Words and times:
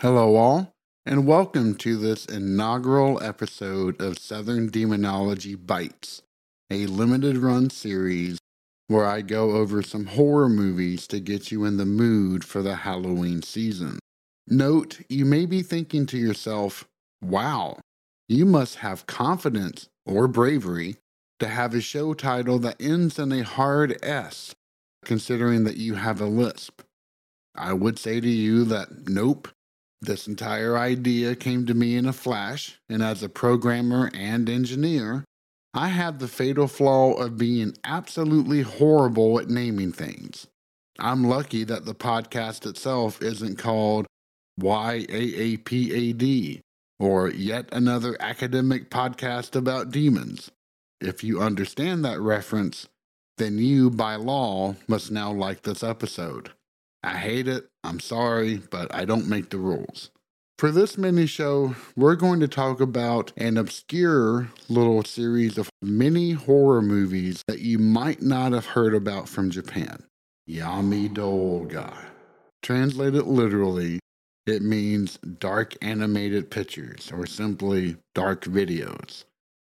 Hello, 0.00 0.36
all, 0.36 0.76
and 1.04 1.26
welcome 1.26 1.74
to 1.74 1.96
this 1.96 2.24
inaugural 2.24 3.20
episode 3.20 4.00
of 4.00 4.16
Southern 4.16 4.68
Demonology 4.68 5.56
Bites, 5.56 6.22
a 6.70 6.86
limited 6.86 7.36
run 7.36 7.68
series 7.68 8.38
where 8.86 9.04
I 9.04 9.22
go 9.22 9.56
over 9.56 9.82
some 9.82 10.06
horror 10.06 10.48
movies 10.48 11.08
to 11.08 11.18
get 11.18 11.50
you 11.50 11.64
in 11.64 11.78
the 11.78 11.84
mood 11.84 12.44
for 12.44 12.62
the 12.62 12.76
Halloween 12.76 13.42
season. 13.42 13.98
Note, 14.46 15.00
you 15.08 15.24
may 15.24 15.46
be 15.46 15.62
thinking 15.62 16.06
to 16.06 16.16
yourself, 16.16 16.86
wow, 17.20 17.80
you 18.28 18.46
must 18.46 18.76
have 18.76 19.08
confidence 19.08 19.88
or 20.06 20.28
bravery 20.28 20.98
to 21.40 21.48
have 21.48 21.74
a 21.74 21.80
show 21.80 22.14
title 22.14 22.60
that 22.60 22.80
ends 22.80 23.18
in 23.18 23.32
a 23.32 23.42
hard 23.42 23.98
S, 24.00 24.54
considering 25.04 25.64
that 25.64 25.76
you 25.76 25.94
have 25.94 26.20
a 26.20 26.26
lisp. 26.26 26.82
I 27.56 27.72
would 27.72 27.98
say 27.98 28.20
to 28.20 28.28
you 28.28 28.62
that 28.66 29.08
nope, 29.08 29.48
this 30.00 30.28
entire 30.28 30.78
idea 30.78 31.34
came 31.34 31.66
to 31.66 31.74
me 31.74 31.96
in 31.96 32.06
a 32.06 32.12
flash, 32.12 32.78
and 32.88 33.02
as 33.02 33.22
a 33.22 33.28
programmer 33.28 34.10
and 34.14 34.48
engineer, 34.48 35.24
I 35.74 35.88
have 35.88 36.18
the 36.18 36.28
fatal 36.28 36.68
flaw 36.68 37.14
of 37.14 37.36
being 37.36 37.76
absolutely 37.84 38.62
horrible 38.62 39.38
at 39.38 39.48
naming 39.48 39.92
things. 39.92 40.46
I'm 40.98 41.24
lucky 41.24 41.64
that 41.64 41.84
the 41.84 41.94
podcast 41.94 42.66
itself 42.66 43.22
isn't 43.22 43.58
called 43.58 44.06
YAAPAD 44.60 46.60
or 46.98 47.30
yet 47.30 47.68
another 47.72 48.16
academic 48.18 48.90
podcast 48.90 49.54
about 49.54 49.92
demons. 49.92 50.50
If 51.00 51.22
you 51.22 51.40
understand 51.40 52.04
that 52.04 52.20
reference, 52.20 52.88
then 53.36 53.58
you, 53.58 53.90
by 53.90 54.16
law, 54.16 54.74
must 54.88 55.12
now 55.12 55.32
like 55.32 55.62
this 55.62 55.84
episode. 55.84 56.50
I 57.02 57.16
hate 57.16 57.48
it, 57.48 57.68
I'm 57.84 58.00
sorry, 58.00 58.56
but 58.56 58.92
I 58.94 59.04
don't 59.04 59.28
make 59.28 59.50
the 59.50 59.58
rules. 59.58 60.10
For 60.58 60.72
this 60.72 60.98
mini 60.98 61.26
show, 61.26 61.76
we're 61.94 62.16
going 62.16 62.40
to 62.40 62.48
talk 62.48 62.80
about 62.80 63.32
an 63.36 63.56
obscure 63.56 64.48
little 64.68 65.04
series 65.04 65.56
of 65.56 65.70
mini 65.80 66.32
horror 66.32 66.82
movies 66.82 67.44
that 67.46 67.60
you 67.60 67.78
might 67.78 68.22
not 68.22 68.52
have 68.52 68.66
heard 68.66 68.92
about 68.92 69.28
from 69.28 69.50
Japan. 69.50 70.02
Yamidouga. 70.48 71.94
Translated 72.62 73.24
literally, 73.26 74.00
it 74.46 74.62
means 74.62 75.18
dark 75.18 75.76
animated 75.80 76.50
pictures 76.50 77.12
or 77.12 77.26
simply 77.26 77.96
dark 78.16 78.44
videos. 78.44 79.24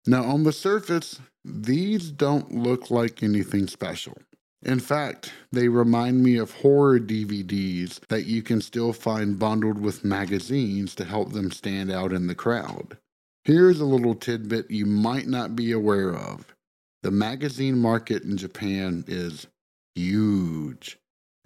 Now, 0.08 0.24
on 0.24 0.44
the 0.44 0.54
surface, 0.54 1.20
these 1.46 2.10
don't 2.10 2.52
look 2.52 2.90
like 2.90 3.22
anything 3.22 3.68
special. 3.68 4.18
In 4.62 4.80
fact, 4.80 5.32
they 5.52 5.70
remind 5.70 6.22
me 6.22 6.38
of 6.38 6.52
horror 6.52 7.00
DVDs 7.00 8.00
that 8.10 8.26
you 8.26 8.42
can 8.42 8.62
still 8.62 8.92
find 8.92 9.40
bundled 9.40 9.80
with 9.80 10.04
magazines 10.04 10.94
to 10.96 11.06
help 11.06 11.32
them 11.32 11.52
stand 11.52 11.90
out 11.92 12.12
in 12.12 12.28
the 12.28 12.36
crowd. 12.36 12.98
Here's 13.46 13.80
a 13.80 13.86
little 13.86 14.16
tidbit 14.16 14.70
you 14.70 14.86
might 14.86 15.28
not 15.28 15.56
be 15.56 15.72
aware 15.72 16.14
of 16.14 16.54
the 17.02 17.12
magazine 17.12 17.78
market 17.78 18.24
in 18.24 18.36
Japan 18.36 19.06
is 19.08 19.48
huge. 19.96 20.98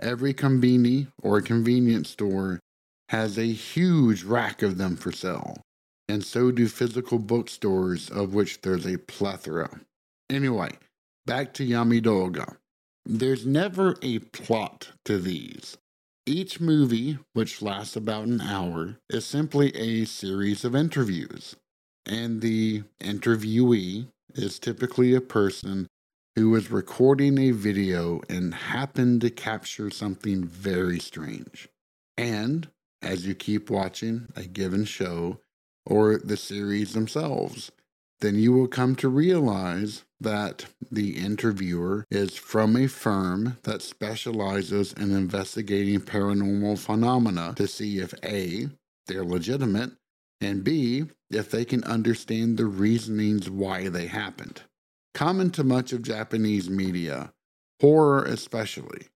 Every 0.01 0.33
konbini 0.33 1.07
or 1.21 1.41
convenience 1.41 2.09
store 2.09 2.59
has 3.09 3.37
a 3.37 3.53
huge 3.53 4.23
rack 4.23 4.63
of 4.63 4.79
them 4.79 4.95
for 4.95 5.11
sale, 5.11 5.61
and 6.07 6.23
so 6.23 6.51
do 6.51 6.67
physical 6.67 7.19
bookstores, 7.19 8.09
of 8.09 8.33
which 8.33 8.61
there's 8.61 8.87
a 8.87 8.97
plethora. 8.97 9.81
Anyway, 10.31 10.71
back 11.27 11.53
to 11.53 11.65
Yamidouga. 11.65 12.57
There's 13.05 13.45
never 13.45 13.95
a 14.01 14.19
plot 14.19 14.91
to 15.05 15.19
these. 15.19 15.77
Each 16.25 16.61
movie, 16.61 17.19
which 17.33 17.61
lasts 17.61 17.97
about 17.97 18.27
an 18.27 18.39
hour, 18.39 18.97
is 19.09 19.25
simply 19.25 19.75
a 19.75 20.05
series 20.05 20.63
of 20.63 20.73
interviews. 20.73 21.57
And 22.05 22.41
the 22.41 22.83
interviewee 23.01 24.07
is 24.35 24.57
typically 24.57 25.13
a 25.13 25.21
person 25.21 25.87
who 26.35 26.49
was 26.49 26.71
recording 26.71 27.37
a 27.37 27.51
video 27.51 28.21
and 28.29 28.53
happened 28.53 29.21
to 29.21 29.29
capture 29.29 29.89
something 29.89 30.43
very 30.45 30.99
strange. 30.99 31.67
And 32.17 32.69
as 33.01 33.27
you 33.27 33.35
keep 33.35 33.69
watching 33.69 34.27
a 34.35 34.43
given 34.43 34.85
show 34.85 35.39
or 35.85 36.17
the 36.17 36.37
series 36.37 36.93
themselves, 36.93 37.69
then 38.23 38.35
you 38.35 38.53
will 38.53 38.69
come 38.69 38.95
to 38.95 39.09
realize 39.09 40.05
that 40.21 40.65
the 40.89 41.17
interviewer 41.17 42.05
is 42.09 42.37
from 42.37 42.77
a 42.77 42.87
firm 42.87 43.57
that 43.63 43.81
specializes 43.81 44.93
in 44.93 45.11
investigating 45.11 45.99
paranormal 45.99 46.79
phenomena 46.79 47.53
to 47.57 47.67
see 47.67 47.97
if 47.99 48.13
A, 48.23 48.69
they're 49.07 49.25
legitimate, 49.25 49.91
and 50.39 50.63
B, 50.63 51.03
if 51.29 51.51
they 51.51 51.65
can 51.65 51.83
understand 51.83 52.55
the 52.55 52.65
reasonings 52.65 53.49
why 53.49 53.89
they 53.89 54.07
happened. 54.07 54.61
Common 55.13 55.49
to 55.51 55.65
much 55.65 55.91
of 55.91 56.01
Japanese 56.01 56.69
media, 56.69 57.33
horror 57.81 58.23
especially, 58.23 59.07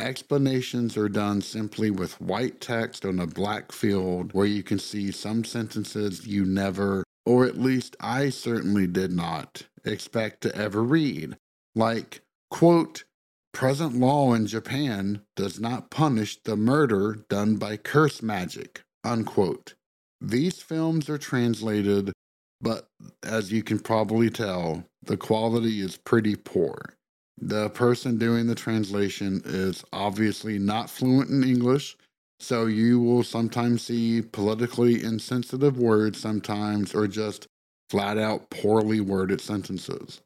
explanations 0.00 0.96
are 0.96 1.10
done 1.10 1.42
simply 1.42 1.90
with 1.90 2.18
white 2.18 2.62
text 2.62 3.04
on 3.04 3.20
a 3.20 3.26
black 3.26 3.72
field 3.72 4.32
where 4.32 4.46
you 4.46 4.62
can 4.62 4.78
see 4.78 5.12
some 5.12 5.44
sentences 5.44 6.26
you 6.26 6.46
never 6.46 7.03
or 7.26 7.44
at 7.44 7.58
least 7.58 7.96
I 8.00 8.30
certainly 8.30 8.86
did 8.86 9.12
not 9.12 9.62
expect 9.84 10.42
to 10.42 10.54
ever 10.54 10.82
read, 10.82 11.36
like, 11.74 12.22
quote, 12.50 13.04
present 13.52 13.94
law 13.94 14.34
in 14.34 14.46
Japan 14.46 15.22
does 15.36 15.60
not 15.60 15.90
punish 15.90 16.42
the 16.42 16.56
murder 16.56 17.24
done 17.28 17.56
by 17.56 17.76
curse 17.76 18.22
magic, 18.22 18.82
unquote. 19.04 19.74
These 20.20 20.60
films 20.60 21.08
are 21.08 21.18
translated, 21.18 22.12
but 22.60 22.88
as 23.22 23.52
you 23.52 23.62
can 23.62 23.78
probably 23.78 24.30
tell, 24.30 24.84
the 25.02 25.16
quality 25.16 25.80
is 25.80 25.96
pretty 25.96 26.34
poor. 26.34 26.94
The 27.38 27.68
person 27.70 28.16
doing 28.16 28.46
the 28.46 28.54
translation 28.54 29.42
is 29.44 29.84
obviously 29.92 30.58
not 30.58 30.88
fluent 30.88 31.30
in 31.30 31.44
English 31.44 31.96
so 32.44 32.66
you 32.66 33.00
will 33.00 33.22
sometimes 33.22 33.82
see 33.82 34.20
politically 34.20 35.02
insensitive 35.02 35.78
words 35.78 36.20
sometimes 36.20 36.94
or 36.94 37.06
just 37.06 37.46
flat 37.88 38.18
out 38.18 38.50
poorly 38.50 39.00
worded 39.00 39.40
sentences. 39.40 40.20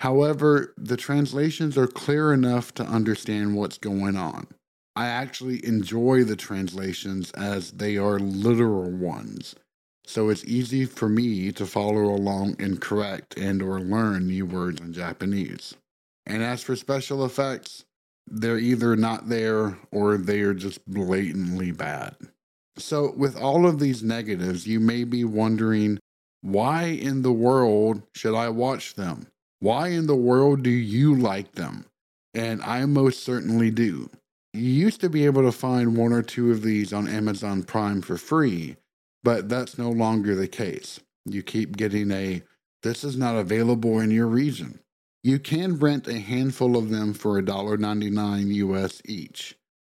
However, 0.00 0.72
the 0.76 0.96
translations 0.96 1.76
are 1.76 1.88
clear 1.88 2.32
enough 2.32 2.72
to 2.74 2.84
understand 2.84 3.56
what's 3.56 3.78
going 3.78 4.16
on. 4.16 4.46
I 4.94 5.06
actually 5.06 5.66
enjoy 5.66 6.22
the 6.22 6.36
translations 6.36 7.32
as 7.32 7.72
they 7.72 7.96
are 7.96 8.20
literal 8.20 8.90
ones. 8.90 9.56
so 10.06 10.28
it's 10.28 10.44
easy 10.44 10.84
for 10.84 11.08
me 11.08 11.50
to 11.50 11.66
follow 11.66 12.04
along 12.14 12.56
and 12.60 12.80
correct 12.80 13.36
and 13.38 13.62
or 13.62 13.80
learn 13.80 14.26
new 14.26 14.44
words 14.46 14.80
in 14.80 14.92
Japanese. 14.92 15.74
And 16.26 16.42
as 16.42 16.62
for 16.62 16.76
special 16.76 17.24
effects, 17.24 17.84
they're 18.26 18.58
either 18.58 18.96
not 18.96 19.28
there 19.28 19.78
or 19.90 20.16
they 20.16 20.40
are 20.40 20.54
just 20.54 20.86
blatantly 20.86 21.70
bad. 21.70 22.16
So, 22.76 23.12
with 23.16 23.36
all 23.36 23.66
of 23.66 23.78
these 23.78 24.02
negatives, 24.02 24.66
you 24.66 24.80
may 24.80 25.04
be 25.04 25.24
wondering 25.24 25.98
why 26.40 26.84
in 26.84 27.22
the 27.22 27.32
world 27.32 28.02
should 28.14 28.34
I 28.34 28.48
watch 28.48 28.94
them? 28.94 29.28
Why 29.60 29.88
in 29.88 30.06
the 30.06 30.16
world 30.16 30.62
do 30.62 30.70
you 30.70 31.14
like 31.14 31.52
them? 31.52 31.86
And 32.34 32.60
I 32.62 32.84
most 32.84 33.22
certainly 33.22 33.70
do. 33.70 34.10
You 34.52 34.68
used 34.68 35.00
to 35.00 35.08
be 35.08 35.24
able 35.24 35.42
to 35.42 35.52
find 35.52 35.96
one 35.96 36.12
or 36.12 36.22
two 36.22 36.50
of 36.50 36.62
these 36.62 36.92
on 36.92 37.08
Amazon 37.08 37.62
Prime 37.62 38.02
for 38.02 38.16
free, 38.16 38.76
but 39.22 39.48
that's 39.48 39.78
no 39.78 39.90
longer 39.90 40.34
the 40.34 40.48
case. 40.48 41.00
You 41.24 41.42
keep 41.42 41.76
getting 41.76 42.10
a 42.10 42.42
this 42.82 43.02
is 43.02 43.16
not 43.16 43.36
available 43.36 43.98
in 43.98 44.10
your 44.10 44.26
region. 44.26 44.80
You 45.24 45.38
can 45.38 45.78
rent 45.78 46.06
a 46.06 46.18
handful 46.18 46.76
of 46.76 46.90
them 46.90 47.14
for 47.14 47.40
$1.99 47.40 48.54
US 48.56 49.00
each. 49.06 49.56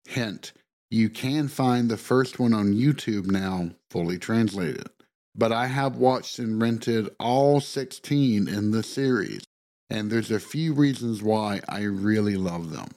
Hint, 0.08 0.54
you 0.92 1.10
can 1.10 1.48
find 1.48 1.90
the 1.90 1.98
first 1.98 2.38
one 2.38 2.54
on 2.54 2.76
YouTube 2.76 3.26
now, 3.26 3.72
fully 3.90 4.20
translated. 4.20 4.88
But 5.36 5.52
I 5.52 5.66
have 5.66 5.98
watched 5.98 6.38
and 6.38 6.62
rented 6.62 7.10
all 7.20 7.60
16 7.60 8.48
in 8.48 8.70
the 8.70 8.84
series, 8.84 9.42
and 9.90 10.12
there's 10.12 10.30
a 10.30 10.40
few 10.40 10.74
reasons 10.74 11.24
why 11.24 11.60
I 11.68 11.82
really 11.82 12.36
love 12.36 12.72
them. 12.72 12.90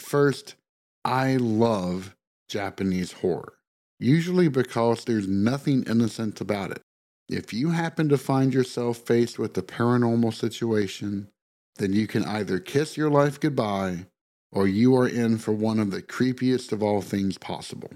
First, 0.00 0.56
I 1.04 1.36
love 1.36 2.16
Japanese 2.48 3.12
horror, 3.12 3.52
usually 4.00 4.48
because 4.48 5.04
there's 5.04 5.28
nothing 5.28 5.84
innocent 5.84 6.40
about 6.40 6.72
it. 6.72 6.82
If 7.28 7.52
you 7.52 7.70
happen 7.70 8.08
to 8.08 8.18
find 8.18 8.52
yourself 8.52 8.98
faced 8.98 9.38
with 9.38 9.56
a 9.56 9.62
paranormal 9.62 10.34
situation, 10.34 11.28
then 11.78 11.92
you 11.92 12.06
can 12.06 12.24
either 12.24 12.58
kiss 12.58 12.96
your 12.96 13.10
life 13.10 13.40
goodbye 13.40 14.06
or 14.52 14.66
you 14.66 14.96
are 14.96 15.08
in 15.08 15.38
for 15.38 15.52
one 15.52 15.78
of 15.78 15.90
the 15.90 16.02
creepiest 16.02 16.72
of 16.72 16.82
all 16.82 17.00
things 17.00 17.38
possible. 17.38 17.90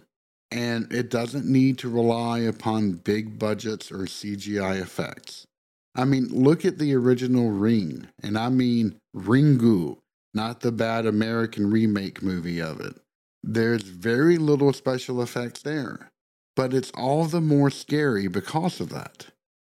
And 0.50 0.92
it 0.92 1.10
doesn't 1.10 1.46
need 1.46 1.78
to 1.78 1.88
rely 1.88 2.40
upon 2.40 2.92
big 2.92 3.38
budgets 3.38 3.90
or 3.90 4.00
CGI 4.00 4.80
effects. 4.80 5.46
I 5.94 6.04
mean, 6.04 6.28
look 6.28 6.64
at 6.64 6.78
the 6.78 6.94
original 6.94 7.50
Ring, 7.50 8.08
and 8.22 8.38
I 8.38 8.48
mean 8.48 8.96
Ringu, 9.14 9.98
not 10.34 10.60
the 10.60 10.72
bad 10.72 11.06
American 11.06 11.70
remake 11.70 12.22
movie 12.22 12.60
of 12.60 12.80
it. 12.80 12.94
There's 13.42 13.82
very 13.82 14.38
little 14.38 14.72
special 14.72 15.20
effects 15.20 15.62
there, 15.62 16.10
but 16.54 16.72
it's 16.72 16.92
all 16.92 17.24
the 17.24 17.40
more 17.40 17.70
scary 17.70 18.28
because 18.28 18.80
of 18.80 18.90
that. 18.90 19.26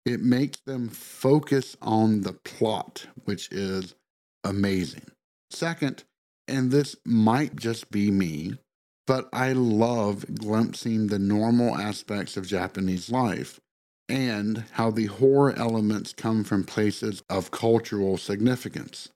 It 0.07 0.21
makes 0.21 0.61
them 0.61 0.87
focus 0.87 1.75
on 1.81 2.21
the 2.21 2.31
plot, 2.31 3.07
which 3.25 3.51
is 3.51 3.93
amazing. 4.41 5.03
Second, 5.51 6.05
and 6.47 6.71
this 6.71 6.95
might 7.03 7.57
just 7.57 7.91
be 7.91 8.09
me, 8.09 8.53
but 9.05 9.27
I 9.33 9.51
love 9.51 10.25
glimpsing 10.33 11.07
the 11.07 11.19
normal 11.19 11.75
aspects 11.75 12.37
of 12.37 12.47
Japanese 12.47 13.11
life 13.11 13.59
and 14.07 14.63
how 14.71 14.91
the 14.91 15.07
horror 15.07 15.53
elements 15.57 16.13
come 16.13 16.45
from 16.45 16.63
places 16.63 17.21
of 17.29 17.51
cultural 17.51 18.17
significance. 18.17 19.09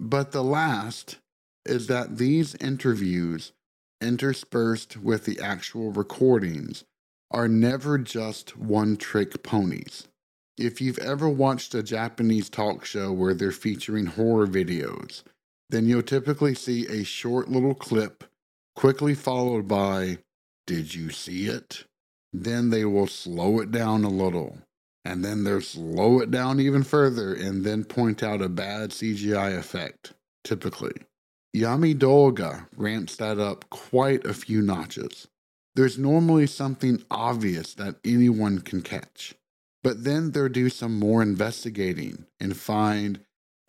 But 0.00 0.32
the 0.32 0.42
last 0.42 1.18
is 1.66 1.88
that 1.88 2.16
these 2.16 2.54
interviews, 2.54 3.52
interspersed 4.00 4.96
with 4.96 5.26
the 5.26 5.40
actual 5.40 5.92
recordings, 5.92 6.84
are 7.30 7.48
never 7.48 7.98
just 7.98 8.56
one 8.56 8.96
trick 8.96 9.42
ponies. 9.42 10.08
If 10.58 10.80
you've 10.80 10.98
ever 10.98 11.28
watched 11.28 11.72
a 11.76 11.84
Japanese 11.84 12.50
talk 12.50 12.84
show 12.84 13.12
where 13.12 13.32
they're 13.32 13.52
featuring 13.52 14.06
horror 14.06 14.48
videos, 14.48 15.22
then 15.70 15.86
you'll 15.86 16.02
typically 16.02 16.56
see 16.56 16.84
a 16.86 17.04
short 17.04 17.48
little 17.48 17.76
clip, 17.76 18.24
quickly 18.74 19.14
followed 19.14 19.68
by, 19.68 20.18
Did 20.66 20.96
you 20.96 21.10
see 21.10 21.46
it? 21.46 21.84
Then 22.32 22.70
they 22.70 22.84
will 22.84 23.06
slow 23.06 23.60
it 23.60 23.70
down 23.70 24.02
a 24.02 24.08
little, 24.08 24.58
and 25.04 25.24
then 25.24 25.44
they'll 25.44 25.60
slow 25.60 26.18
it 26.18 26.32
down 26.32 26.58
even 26.58 26.82
further, 26.82 27.32
and 27.32 27.64
then 27.64 27.84
point 27.84 28.24
out 28.24 28.42
a 28.42 28.48
bad 28.48 28.90
CGI 28.90 29.56
effect, 29.56 30.12
typically. 30.42 30.94
Yamidouga 31.56 32.66
ramps 32.76 33.14
that 33.16 33.38
up 33.38 33.70
quite 33.70 34.26
a 34.26 34.34
few 34.34 34.60
notches. 34.60 35.28
There's 35.76 35.98
normally 35.98 36.48
something 36.48 37.04
obvious 37.12 37.74
that 37.74 37.96
anyone 38.04 38.58
can 38.58 38.82
catch. 38.82 39.34
But 39.88 40.04
then 40.04 40.32
they'll 40.32 40.50
do 40.50 40.68
some 40.68 40.98
more 40.98 41.22
investigating 41.22 42.26
and 42.38 42.54
find 42.54 43.20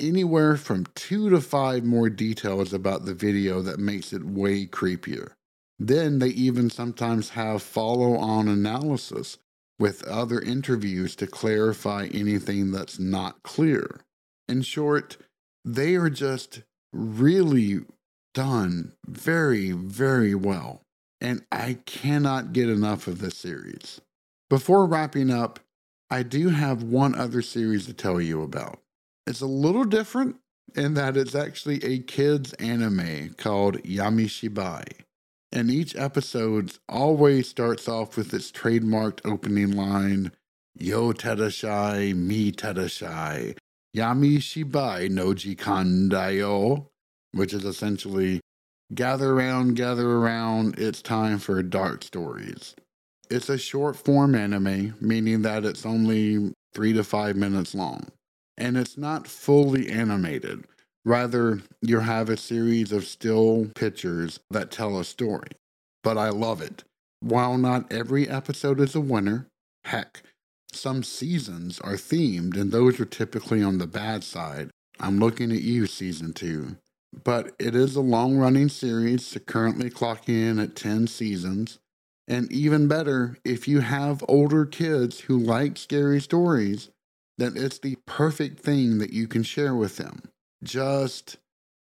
anywhere 0.02 0.58
from 0.58 0.88
two 0.94 1.30
to 1.30 1.40
five 1.40 1.86
more 1.86 2.10
details 2.10 2.74
about 2.74 3.06
the 3.06 3.14
video 3.14 3.62
that 3.62 3.80
makes 3.80 4.12
it 4.12 4.26
way 4.26 4.66
creepier. 4.66 5.32
Then 5.80 6.20
they 6.20 6.28
even 6.28 6.70
sometimes 6.70 7.30
have 7.30 7.64
follow 7.64 8.18
on 8.18 8.50
analysis 8.50 9.38
with 9.80 10.06
other 10.06 10.42
interviews 10.42 11.16
to 11.16 11.26
clarify 11.26 12.10
anything 12.14 12.74
that's 12.74 13.00
not 13.00 13.42
clear. 13.44 14.02
In 14.50 14.62
short, 14.62 15.16
they 15.64 15.96
are 15.96 16.10
just 16.10 16.64
really 16.92 17.80
done 18.34 18.92
very, 19.08 19.72
very 19.72 20.36
well. 20.36 20.82
And 21.22 21.46
I 21.50 21.78
cannot 21.86 22.52
get 22.52 22.68
enough 22.68 23.08
of 23.08 23.20
this 23.20 23.38
series. 23.38 24.02
Before 24.50 24.86
wrapping 24.86 25.32
up, 25.32 25.62
I 26.12 26.24
do 26.24 26.50
have 26.50 26.82
one 26.82 27.14
other 27.14 27.42
series 27.42 27.86
to 27.86 27.94
tell 27.94 28.20
you 28.20 28.42
about. 28.42 28.80
It's 29.28 29.42
a 29.42 29.46
little 29.48 29.84
different 29.84 30.38
in 30.76 30.96
that 30.96 31.16
it's 31.16 31.36
actually 31.36 31.84
a 31.84 32.00
kids 32.00 32.54
anime 32.54 33.36
called 33.38 33.84
Yamishibai. 33.84 34.86
And 35.52 35.70
each 35.70 35.96
episode 35.96 36.78
always 36.88 37.48
starts 37.48 37.88
off 37.88 38.18
with 38.18 38.34
its 38.34 38.52
trademarked 38.52 39.22
opening 39.24 39.72
line, 39.72 40.32
Yo 40.78 41.12
Tedashai, 41.12 42.16
mi 42.16 42.52
Tedashai, 42.52 43.58
Yamishibai 43.96 45.10
no 45.10 45.34
Jikandayo, 45.34 46.88
which 47.34 47.54
is 47.54 47.66
essentially 47.66 48.42
gather 48.94 49.34
around, 49.34 49.76
gather 49.76 50.10
around, 50.10 50.78
it's 50.80 51.02
time 51.02 51.38
for 51.38 51.62
dark 51.62 52.04
stories. 52.04 52.76
It's 53.30 53.50
a 53.50 53.58
short 53.58 53.96
form 53.96 54.34
anime, 54.34 54.96
meaning 55.00 55.44
that 55.44 55.64
it's 55.64 55.86
only 55.86 56.52
three 56.74 56.94
to 56.94 57.04
five 57.04 57.36
minutes 57.36 57.76
long. 57.76 58.08
And 58.58 58.76
it's 58.76 58.98
not 58.98 59.28
fully 59.28 59.90
animated. 59.90 60.66
Rather, 61.06 61.62
you 61.82 62.00
have 62.00 62.30
a 62.30 62.38
series 62.38 62.92
of 62.92 63.06
still 63.06 63.70
pictures 63.76 64.40
that 64.50 64.72
tell 64.72 65.00
a 65.00 65.04
story. 65.04 65.50
But 66.04 66.18
I 66.18 66.30
love 66.30 66.62
it. 66.62 66.84
While 67.20 67.58
not 67.58 67.92
every 67.92 68.28
episode 68.28 68.80
is 68.80 68.96
a 68.96 69.02
winner, 69.02 69.48
heck, 69.86 70.24
some 70.72 71.04
seasons 71.04 71.80
are 71.82 71.94
themed, 71.94 72.60
and 72.60 72.72
those 72.72 73.00
are 73.00 73.06
typically 73.06 73.62
on 73.62 73.78
the 73.78 73.88
bad 73.88 74.24
side. 74.24 74.70
I'm 75.00 75.20
looking 75.20 75.52
at 75.52 75.62
you, 75.62 75.86
season 75.88 76.34
two. 76.34 76.78
But 77.24 77.54
it 77.60 77.76
is 77.76 77.96
a 77.96 78.02
long 78.02 78.38
running 78.38 78.70
series, 78.70 79.38
currently 79.46 79.90
clocking 79.90 80.50
in 80.50 80.60
at 80.60 80.76
10 80.76 81.08
seasons. 81.08 81.80
And 82.30 82.52
even 82.52 82.88
better, 82.88 83.38
if 83.44 83.68
you 83.68 83.80
have 83.80 84.24
older 84.28 84.66
kids 84.66 85.22
who 85.22 85.40
like 85.40 85.78
scary 85.78 86.22
stories, 86.22 86.92
then 87.40 87.54
it's 87.56 87.80
the 87.80 87.98
perfect 88.06 88.60
thing 88.60 89.00
that 89.00 89.12
you 89.12 89.28
can 89.28 89.42
share 89.42 89.74
with 89.74 89.98
them. 89.98 90.22
Just 90.64 91.38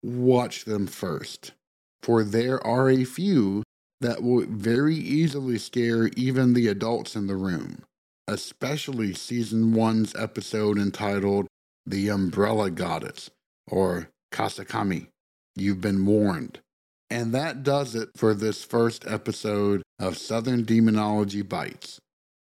watch 0.05 0.65
them 0.65 0.87
first, 0.87 1.53
for 2.01 2.23
there 2.23 2.65
are 2.65 2.89
a 2.89 3.05
few 3.05 3.65
that 4.01 4.23
will 4.23 4.47
very 4.47 4.95
easily 4.95 5.59
scare 5.59 6.09
even 6.17 6.53
the 6.53 6.69
adults 6.69 7.17
in 7.17 7.27
the 7.27 7.35
room, 7.35 7.83
especially 8.29 9.15
season 9.15 9.75
one's 9.75 10.15
episode 10.15 10.79
entitled 10.79 11.49
The 11.87 12.09
Umbrella 12.09 12.71
Goddess 12.71 13.31
or 13.67 14.11
Kasakami. 14.33 15.09
You've 15.57 15.81
been 15.81 16.05
warned. 16.05 16.61
And 17.11 17.33
that 17.33 17.63
does 17.63 17.95
it 17.95 18.11
for 18.17 18.35
this 18.35 18.65
first 18.65 19.07
episode 19.07 19.83
of 19.99 20.19
Southern 20.19 20.65
Demonology 20.65 21.43
Bites. 21.43 22.01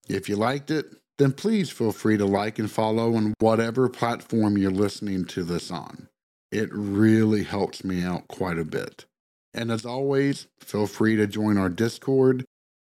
If 0.09 0.29
you 0.29 0.37
liked 0.37 0.71
it, 0.71 0.97
then 1.19 1.33
please 1.33 1.71
feel 1.71 1.93
free 1.93 2.17
to 2.17 2.27
like 2.27 2.59
and 2.59 2.71
follow 2.71 3.15
on 3.15 3.35
whatever 3.39 3.89
platform 3.89 4.59
you're 4.59 4.71
listening 4.71 5.25
to 5.27 5.45
this 5.45 5.71
on. 5.71 6.09
It 6.51 6.69
really 6.73 7.45
helps 7.45 7.85
me 7.85 8.03
out 8.03 8.29
quite 8.29 8.59
a 8.59 8.65
bit. 8.65 9.05
And 9.55 9.71
as 9.71 9.85
always, 9.85 10.47
feel 10.61 10.87
free 10.87 11.17
to 11.17 11.27
join 11.27 11.57
our 11.59 11.69
Discord, 11.69 12.45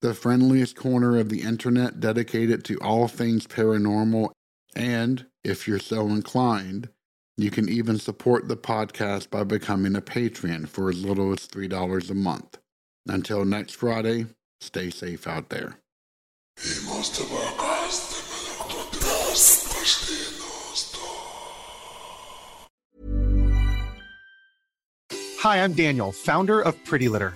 the 0.02 0.14
friendliest 0.14 0.76
corner 0.76 1.18
of 1.18 1.30
the 1.30 1.42
internet 1.42 2.00
dedicated 2.00 2.64
to 2.66 2.78
all 2.80 3.08
things 3.08 3.48
paranormal. 3.48 4.32
And 4.76 5.26
if 5.44 5.68
you're 5.68 5.80
so 5.80 6.08
inclined, 6.08 6.90
you 7.38 7.52
can 7.52 7.70
even 7.70 8.00
support 8.00 8.48
the 8.48 8.58
podcast 8.58 9.30
by 9.30 9.44
becoming 9.44 9.96
a 9.96 10.02
patron 10.02 10.66
for 10.66 10.90
as 10.90 11.04
little 11.04 11.32
as 11.32 11.48
$3 11.48 12.10
a 12.10 12.14
month. 12.16 12.58
Until 13.08 13.46
next 13.46 13.76
Friday, 13.76 14.26
stay 14.60 14.90
safe 14.90 15.28
out 15.28 15.50
there. 15.50 15.78
Hi, 25.40 25.64
I'm 25.64 25.74
Daniel, 25.74 26.12
founder 26.12 26.60
of 26.60 26.84
Pretty 26.84 27.08
Litter. 27.08 27.36